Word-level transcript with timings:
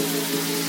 Thank 0.00 0.48
you. 0.48 0.59